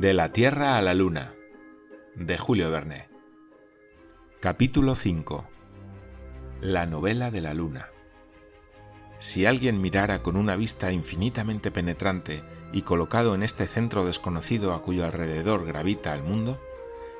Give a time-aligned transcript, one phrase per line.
[0.00, 1.34] De la Tierra a la Luna,
[2.14, 3.08] de Julio Verne.
[4.38, 5.44] Capítulo 5.
[6.60, 7.88] La novela de la Luna.
[9.18, 14.82] Si alguien mirara con una vista infinitamente penetrante y colocado en este centro desconocido a
[14.82, 16.62] cuyo alrededor gravita el mundo,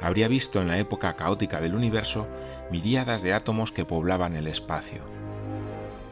[0.00, 2.28] habría visto en la época caótica del universo
[2.70, 5.02] miríadas de átomos que poblaban el espacio.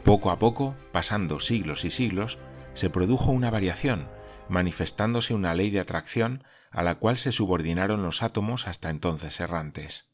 [0.03, 2.39] Poco a poco, pasando siglos y siglos,
[2.75, 4.09] se produjo una variación,
[4.49, 6.43] manifestándose una ley de atracción
[6.77, 10.05] a la cual se subordinaron los átomos hasta entonces errantes.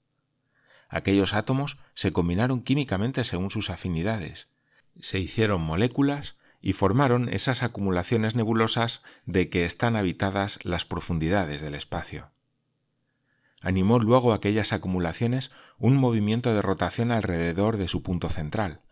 [0.88, 4.46] Aquellos átomos se combinaron químicamente según sus afinidades,
[5.00, 11.74] se hicieron moléculas y formaron esas acumulaciones nebulosas de que están habitadas las profundidades del
[11.74, 12.30] espacio.
[13.60, 18.82] Animó luego aquellas acumulaciones un movimiento de rotación alrededor de su punto central,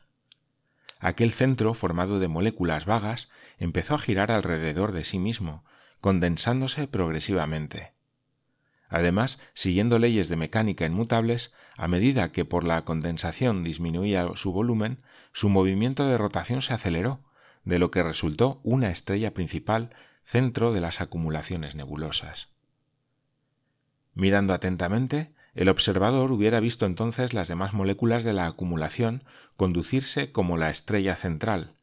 [0.98, 5.64] aquel centro formado de moléculas vagas empezó a girar alrededor de sí mismo,
[6.00, 7.92] condensándose progresivamente.
[8.88, 15.02] Además, siguiendo leyes de mecánica inmutables, a medida que por la condensación disminuía su volumen,
[15.32, 17.20] su movimiento de rotación se aceleró,
[17.64, 19.90] de lo que resultó una estrella principal,
[20.24, 22.48] centro de las acumulaciones nebulosas.
[24.14, 29.24] Mirando atentamente, el observador hubiera visto entonces las demás moléculas de la acumulación
[29.56, 31.74] conducirse como la estrella central,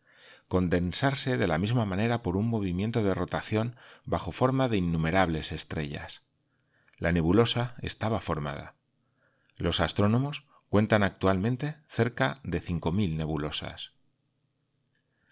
[0.47, 6.23] condensarse de la misma manera por un movimiento de rotación bajo forma de innumerables estrellas.
[6.97, 8.75] La nebulosa estaba formada.
[9.55, 13.93] Los astrónomos cuentan actualmente cerca de 5.000 nebulosas.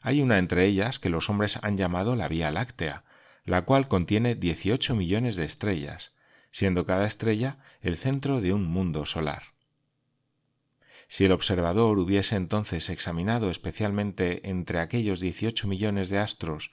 [0.01, 3.03] Hay una entre ellas que los hombres han llamado la Vía Láctea,
[3.43, 6.13] la cual contiene 18 millones de estrellas,
[6.51, 9.54] siendo cada estrella el centro de un mundo solar.
[11.07, 16.71] Si el observador hubiese entonces examinado especialmente entre aquellos 18 millones de astros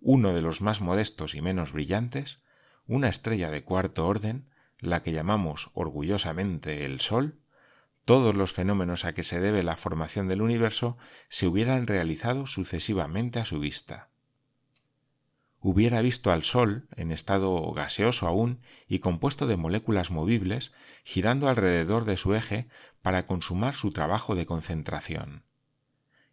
[0.00, 2.40] uno de los más modestos y menos brillantes,
[2.86, 4.48] una estrella de cuarto orden,
[4.78, 7.40] la que llamamos orgullosamente el Sol,
[8.04, 10.96] todos los fenómenos a que se debe la formación del universo
[11.28, 14.10] se hubieran realizado sucesivamente a su vista
[15.68, 20.72] hubiera visto al Sol, en estado gaseoso aún y compuesto de moléculas movibles,
[21.02, 22.68] girando alrededor de su eje
[23.02, 25.42] para consumar su trabajo de concentración.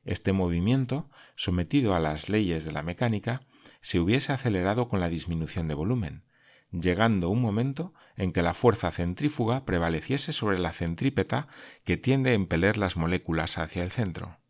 [0.05, 3.41] Este movimiento, sometido a las leyes de la mecánica,
[3.81, 6.25] se hubiese acelerado con la disminución de volumen,
[6.71, 11.47] llegando un momento en que la fuerza centrífuga prevaleciese sobre la centrípeta
[11.85, 14.42] que tiende a empeler las moléculas hacia el centro.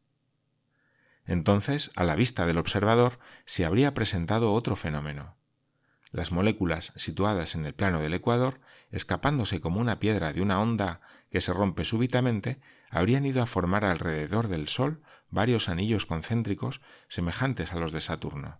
[1.25, 5.37] Entonces, a la vista del observador, se habría presentado otro fenómeno.
[6.11, 8.59] Las moléculas situadas en el plano del ecuador,
[8.91, 11.01] escapándose como una piedra de una onda
[11.31, 12.59] que se rompe súbitamente,
[12.91, 18.59] habrían ido a formar alrededor del Sol varios anillos concéntricos semejantes a los de Saturno.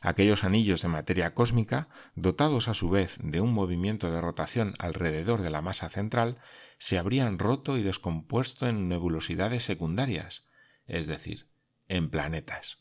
[0.00, 5.42] Aquellos anillos de materia cósmica, dotados a su vez de un movimiento de rotación alrededor
[5.42, 6.38] de la masa central,
[6.78, 10.46] se habrían roto y descompuesto en nebulosidades secundarias,
[10.90, 11.48] es decir,
[11.88, 12.78] en planetas.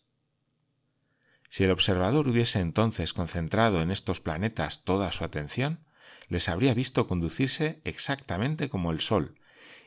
[1.50, 5.86] Si el observador hubiese entonces concentrado en estos planetas toda su atención,
[6.28, 9.40] les habría visto conducirse exactamente como el Sol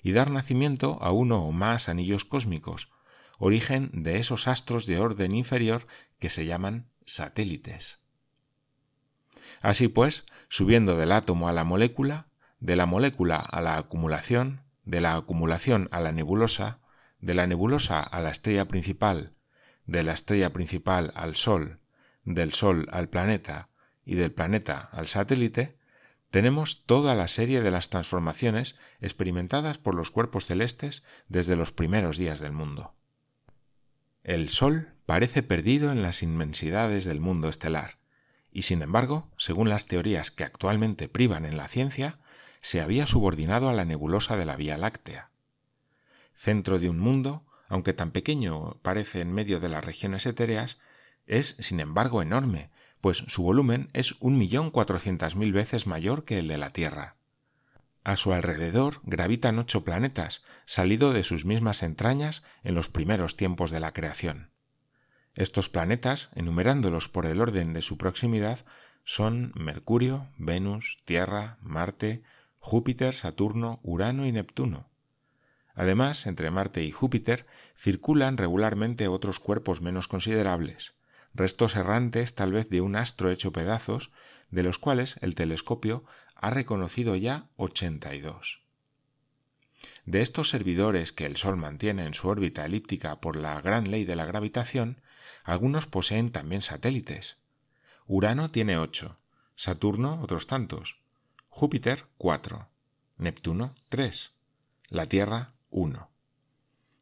[0.03, 2.91] y dar nacimiento a uno o más anillos cósmicos,
[3.38, 5.87] origen de esos astros de orden inferior
[6.19, 8.00] que se llaman satélites.
[9.61, 12.28] Así pues, subiendo del átomo a la molécula,
[12.59, 16.81] de la molécula a la acumulación, de la acumulación a la nebulosa,
[17.22, 19.33] de la nebulosa a la estrella principal,
[19.87, 21.78] de la estrella principal al Sol,
[22.25, 23.71] del Sol al planeta
[24.05, 25.78] y del planeta al satélite,
[26.31, 32.19] tenemos toda la serie de las transformaciones experimentadas por los cuerpos celestes desde los primeros
[32.19, 32.94] días del mundo.
[34.25, 37.99] El Sol parece perdido en las inmensidades del mundo estelar,
[38.50, 42.19] y sin embargo, según las teorías que actualmente privan en la ciencia,
[42.61, 45.31] se había subordinado a la nebulosa de la Vía Láctea
[46.34, 50.79] centro de un mundo, aunque tan pequeño parece en medio de las regiones etéreas,
[51.26, 52.70] es sin embargo enorme,
[53.00, 57.17] pues su volumen es un millón cuatrocientas mil veces mayor que el de la Tierra.
[58.05, 63.70] A su alrededor gravitan ocho planetas, salido de sus mismas entrañas en los primeros tiempos
[63.70, 64.50] de la creación.
[65.34, 68.64] Estos planetas, enumerándolos por el orden de su proximidad,
[69.05, 72.23] son Mercurio, Venus, Tierra, Marte,
[72.58, 74.92] Júpiter, Saturno, Urano y Neptuno.
[75.74, 80.94] Además, entre Marte y Júpiter circulan regularmente otros cuerpos menos considerables,
[81.34, 84.10] restos errantes tal vez de un astro hecho pedazos,
[84.50, 86.04] de los cuales el telescopio
[86.34, 88.62] ha reconocido ya 82.
[90.04, 94.04] De estos servidores que el Sol mantiene en su órbita elíptica por la gran ley
[94.04, 95.00] de la gravitación,
[95.44, 97.38] algunos poseen también satélites.
[98.06, 99.19] Urano tiene ocho,
[99.54, 101.00] Saturno otros tantos,
[101.48, 102.69] Júpiter cuatro,
[103.16, 104.32] Neptuno tres,
[104.88, 106.12] la Tierra uno.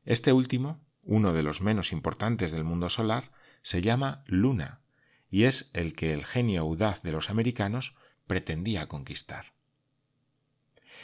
[0.07, 3.33] Este último, uno de los menos importantes del mundo solar,
[3.63, 4.81] se llama Luna,
[5.29, 7.95] y es el que el genio audaz de los americanos
[8.27, 9.53] pretendía conquistar.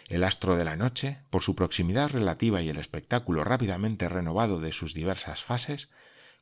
[0.08, 4.72] El astro de la noche, por su proximidad relativa y el espectáculo rápidamente renovado de
[4.72, 5.90] sus diversas fases,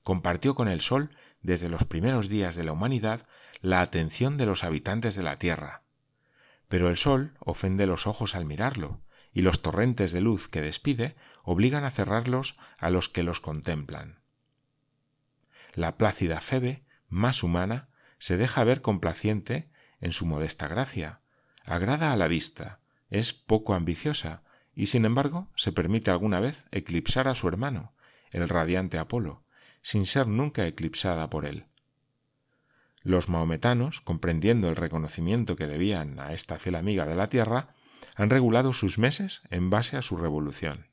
[0.02, 1.10] compartió con el Sol,
[1.40, 3.26] desde los primeros días de la humanidad,
[3.62, 5.82] la atención de los habitantes de la Tierra.
[6.68, 9.00] Pero el Sol ofende los ojos al mirarlo,
[9.34, 14.20] y los torrentes de luz que despide obligan a cerrarlos a los que los contemplan.
[15.75, 17.88] La plácida Febe, más humana,
[18.19, 19.69] se deja ver complaciente
[20.00, 21.20] en su modesta gracia,
[21.64, 27.28] agrada a la vista, es poco ambiciosa y sin embargo se permite alguna vez eclipsar
[27.28, 27.92] a su hermano,
[28.31, 29.44] el radiante Apolo,
[29.82, 31.66] sin ser nunca eclipsada por él.
[33.02, 37.75] Los maometanos, comprendiendo el reconocimiento que debían a esta fiel amiga de la tierra,
[38.14, 40.87] han regulado sus meses en base a su revolución.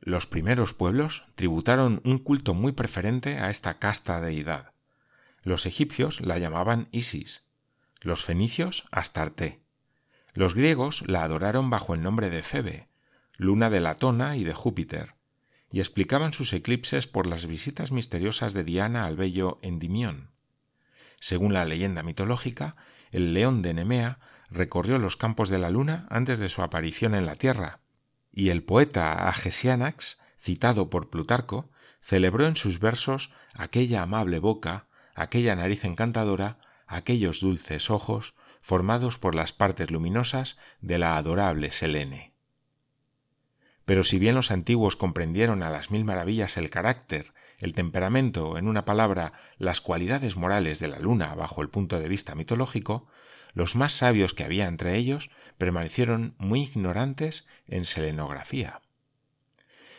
[0.00, 4.72] Los primeros pueblos tributaron un culto muy preferente a esta casta deidad.
[5.42, 7.44] Los egipcios la llamaban Isis,
[8.00, 9.62] los fenicios Astarte,
[10.34, 12.88] los griegos la adoraron bajo el nombre de Febe,
[13.36, 15.14] luna de Latona y de Júpiter,
[15.70, 20.30] y explicaban sus eclipses por las visitas misteriosas de Diana al bello Endimión.
[21.20, 22.76] Según la leyenda mitológica,
[23.10, 24.18] el león de Nemea
[24.52, 27.80] recorrió los campos de la luna antes de su aparición en la Tierra,
[28.32, 31.70] y el poeta Agesianax, citado por Plutarco,
[32.00, 39.34] celebró en sus versos aquella amable boca, aquella nariz encantadora, aquellos dulces ojos, formados por
[39.34, 42.32] las partes luminosas de la adorable Selene.
[43.84, 48.68] Pero si bien los antiguos comprendieron a las mil maravillas el carácter, el temperamento, en
[48.68, 53.08] una palabra, las cualidades morales de la luna bajo el punto de vista mitológico,
[53.54, 58.80] los más sabios que había entre ellos permanecieron muy ignorantes en selenografía.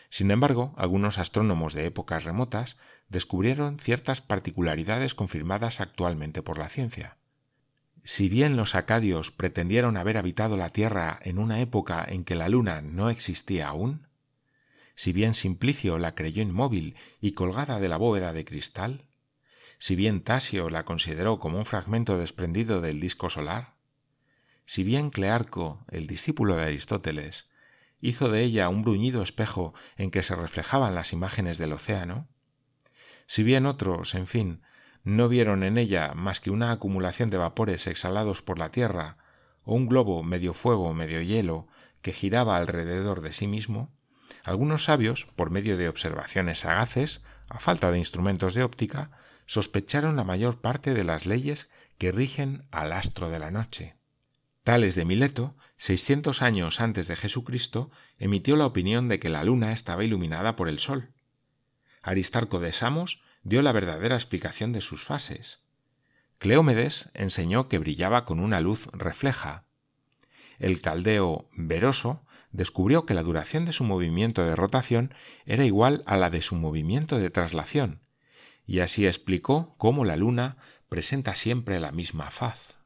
[0.09, 2.77] Sin embargo, algunos astrónomos de épocas remotas
[3.09, 7.17] descubrieron ciertas particularidades confirmadas actualmente por la ciencia.
[8.03, 12.49] Si bien los acadios pretendieron haber habitado la Tierra en una época en que la
[12.49, 14.07] Luna no existía aún,
[14.95, 19.05] si bien Simplicio la creyó inmóvil y colgada de la bóveda de cristal,
[19.83, 23.73] si bien Tasio la consideró como un fragmento desprendido del disco solar,
[24.65, 27.49] si bien Clearco, el discípulo de Aristóteles,
[27.99, 32.29] hizo de ella un bruñido espejo en que se reflejaban las imágenes del océano,
[33.27, 34.61] si bien otros, en fin,
[35.03, 39.17] no vieron en ella más que una acumulación de vapores exhalados por la Tierra,
[39.65, 41.67] o un globo medio fuego, medio hielo,
[42.01, 43.91] que giraba alrededor de sí mismo,
[44.45, 49.11] algunos sabios, por medio de observaciones sagaces, a falta de instrumentos de óptica,
[49.45, 53.95] sospecharon la mayor parte de las leyes que rigen al astro de la noche.
[54.63, 59.73] Tales de Mileto, seiscientos años antes de Jesucristo, emitió la opinión de que la luna
[59.73, 61.11] estaba iluminada por el sol.
[62.01, 65.59] Aristarco de Samos dio la verdadera explicación de sus fases.
[66.37, 69.65] Cleómedes enseñó que brillaba con una luz refleja.
[70.59, 75.13] El caldeo Veroso descubrió que la duración de su movimiento de rotación
[75.45, 78.02] era igual a la de su movimiento de traslación,
[78.65, 80.57] y así explicó cómo la luna
[80.89, 82.77] presenta siempre la misma faz.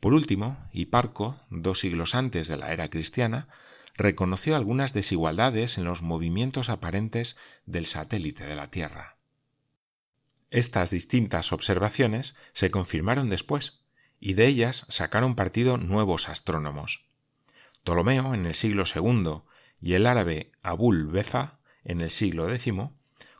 [0.00, 3.48] Por último, Hiparco, dos siglos antes de la era cristiana,
[3.96, 9.16] reconoció algunas desigualdades en los movimientos aparentes del satélite de la Tierra.
[10.50, 13.80] Estas distintas observaciones se confirmaron después,
[14.20, 17.06] y de ellas sacaron partido nuevos astrónomos.
[17.82, 19.42] Ptolomeo en el siglo II
[19.80, 22.72] y el árabe Abul Beza en el siglo X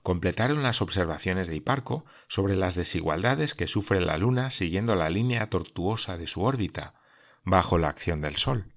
[0.07, 5.51] completaron las observaciones de Hiparco sobre las desigualdades que sufre la Luna siguiendo la línea
[5.51, 6.95] tortuosa de su órbita,
[7.43, 8.73] bajo la acción del Sol.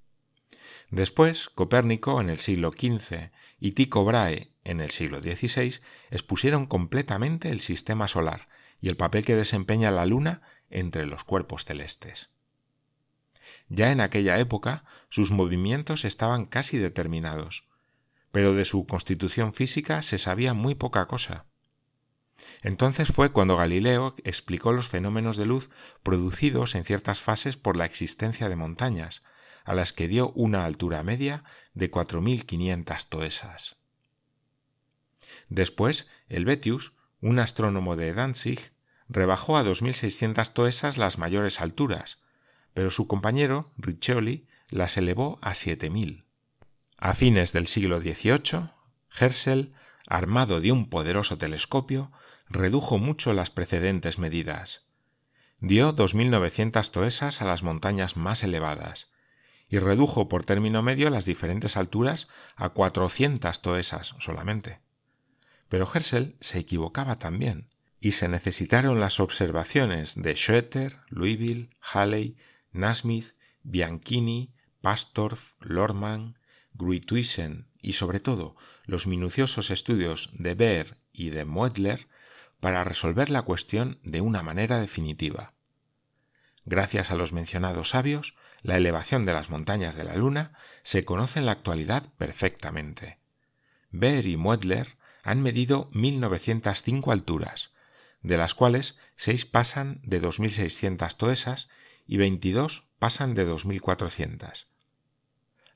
[0.89, 7.49] Después, Copérnico en el siglo XV y Tycho Brahe en el siglo XVI expusieron completamente
[7.49, 8.47] el sistema solar
[8.81, 12.31] y el papel que desempeña la Luna entre los cuerpos celestes.
[13.67, 17.68] Ya en aquella época sus movimientos estaban casi determinados,
[18.31, 21.45] pero de su constitución física se sabía muy poca cosa.
[22.61, 25.69] Entonces fue cuando Galileo explicó los fenómenos de luz
[26.03, 29.23] producidos en ciertas fases por la existencia de montañas,
[29.65, 31.43] a las que dio una altura media
[31.73, 33.77] de 4.500 toesas.
[35.49, 38.71] Después, el Betius, un astrónomo de Danzig,
[39.07, 42.19] rebajó a 2.600 toesas las mayores alturas,
[42.73, 46.28] pero su compañero, Riccioli, las elevó a 7.000.
[47.01, 48.71] A fines del siglo XVIII,
[49.17, 49.73] Herschel,
[50.09, 52.11] armado de un poderoso telescopio,
[52.49, 54.83] redujo mucho las precedentes medidas.
[55.61, 59.11] dio 2.900 toesas a las montañas más elevadas
[59.69, 62.27] y redujo por término medio las diferentes alturas
[62.57, 64.79] a 400 toesas solamente.
[65.69, 67.69] Pero Herschel se equivocaba también,
[68.01, 72.35] y se necesitaron las observaciones de Schoeter, Louisville, Halley,
[72.73, 76.38] Nasmith, Bianchini, Pastorff, Lorman,
[76.73, 82.07] Gruithuisen y sobre todo los minuciosos estudios de Beer y de Moedler
[82.59, 85.53] para resolver la cuestión de una manera definitiva.
[86.65, 91.39] Gracias a los mencionados sabios, la elevación de las montañas de la Luna se conoce
[91.39, 93.19] en la actualidad perfectamente.
[93.91, 97.71] Beer y Moedler han medido 1905 alturas,
[98.21, 101.69] de las cuales 6 pasan de 2.600 toesas
[102.05, 104.65] y 22 pasan de 2.400.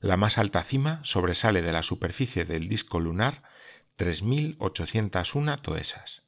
[0.04, 3.42] La más alta cima sobresale de la superficie del disco lunar
[3.96, 6.24] 3.801 toesas.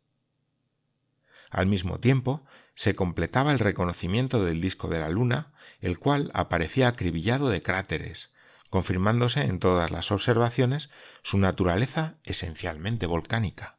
[1.51, 6.89] Al mismo tiempo, se completaba el reconocimiento del disco de la Luna, el cual aparecía
[6.89, 8.33] acribillado de cráteres,
[8.71, 10.89] confirmándose en todas las observaciones
[11.23, 13.77] su naturaleza esencialmente volcánica.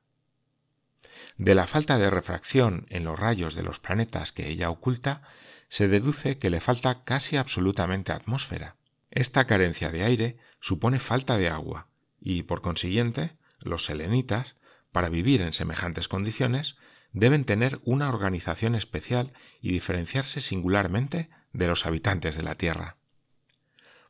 [1.37, 5.23] De la falta de refracción en los rayos de los planetas que ella oculta,
[5.69, 8.75] se deduce que le falta casi absolutamente atmósfera.
[9.09, 11.87] Esta carencia de aire supone falta de agua,
[12.19, 14.55] y por consiguiente, los selenitas,
[14.91, 16.75] para vivir en semejantes condiciones,
[17.13, 22.97] deben tener una organización especial y diferenciarse singularmente de los habitantes de la Tierra.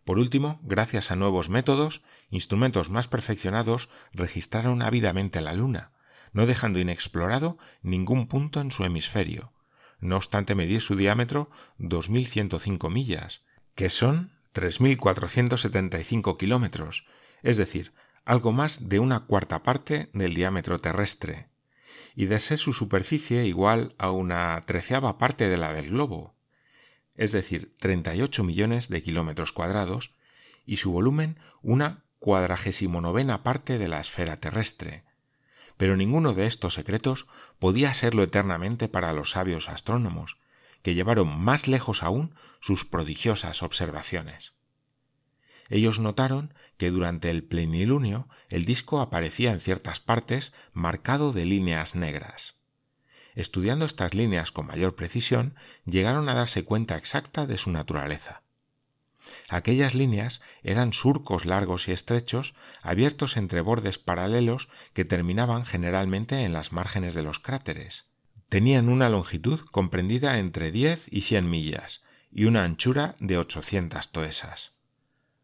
[0.04, 5.92] Por último, gracias a nuevos métodos, instrumentos más perfeccionados registraron ávidamente la Luna,
[6.32, 9.54] no dejando inexplorado ningún punto en su hemisferio,
[10.00, 11.50] no obstante medir su diámetro
[11.80, 13.44] 2.105 millas,
[13.76, 17.06] que son 3.475 kilómetros,
[17.44, 17.94] es decir,
[18.26, 21.48] algo más de una cuarta parte del diámetro terrestre,
[22.16, 26.36] y de ser su superficie igual a una treceava parte de la del globo,
[27.16, 30.14] es decir, 38 millones de kilómetros cuadrados,
[30.66, 35.04] y su volumen una cuadragésimo novena parte de la esfera terrestre,
[35.78, 37.28] pero ninguno de estos secretos
[37.60, 40.38] podía serlo eternamente para los sabios astrónomos,
[40.88, 44.54] que llevaron más lejos aún sus prodigiosas observaciones.
[45.68, 51.96] Ellos notaron que durante el plenilunio el disco aparecía en ciertas partes marcado de líneas
[51.96, 52.56] negras.
[53.36, 58.44] Estudiando estas líneas con mayor precisión, llegaron a darse cuenta exacta de su naturaleza.
[59.50, 66.54] Aquellas líneas eran surcos largos y estrechos, abiertos entre bordes paralelos que terminaban generalmente en
[66.54, 68.07] las márgenes de los cráteres.
[68.50, 72.02] Tenían una longitud comprendida entre 10 y 100 millas
[72.32, 74.72] y una anchura de 800 toesas.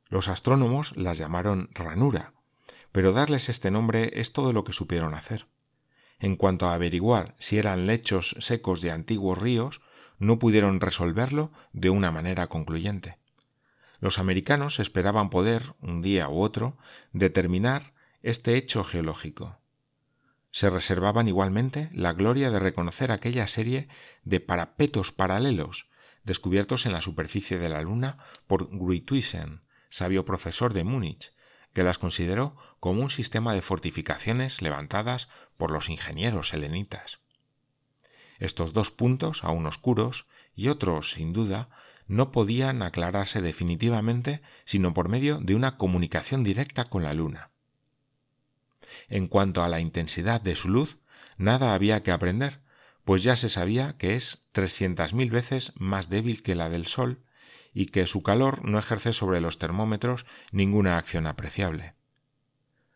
[0.07, 2.33] Los astrónomos las llamaron ranura,
[2.93, 5.47] pero darles este nombre es todo lo que supieron hacer.
[6.19, 9.81] En cuanto a averiguar si eran lechos secos de antiguos ríos,
[10.17, 13.17] no pudieron resolverlo de una manera concluyente.
[13.99, 16.77] Los americanos esperaban poder, un día u otro,
[17.11, 19.57] determinar este hecho geológico.
[20.53, 23.87] Se reservaban igualmente la gloria de reconocer aquella serie
[24.23, 25.87] de parapetos paralelos
[26.23, 31.33] descubiertos en la superficie de la Luna por Gruithuisen, sabio profesor de Múnich,
[31.73, 37.19] que las consideró como un sistema de fortificaciones levantadas por los ingenieros helenitas.
[38.37, 41.69] Estos dos puntos, aún oscuros, y otros, sin duda,
[42.05, 47.52] no podían aclararse definitivamente sino por medio de una comunicación directa con la Luna.
[49.09, 50.99] En cuanto a la intensidad de su luz,
[51.37, 52.61] nada había que aprender,
[53.05, 57.23] pues ya se sabía que es trescientas mil veces más débil que la del Sol
[57.73, 61.95] y que su calor no ejerce sobre los termómetros ninguna acción apreciable.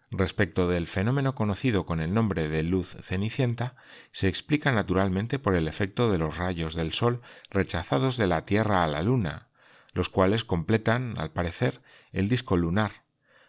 [0.09, 3.75] Respecto del fenómeno conocido con el nombre de luz cenicienta,
[4.11, 8.83] se explica naturalmente por el efecto de los rayos del Sol rechazados de la Tierra
[8.83, 9.49] a la Luna,
[9.93, 11.81] los cuales completan, al parecer,
[12.13, 13.06] el disco lunar,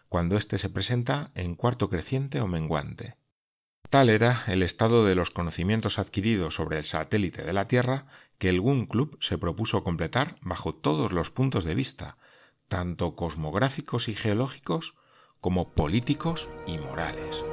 [0.09, 3.15] cuando éste se presenta en cuarto creciente o menguante.
[3.89, 8.05] Tal era el estado de los conocimientos adquiridos sobre el satélite de la Tierra
[8.37, 12.17] que el Gun Club se propuso completar bajo todos los puntos de vista,
[12.67, 14.95] tanto cosmográficos y geológicos
[15.41, 17.43] como políticos y morales.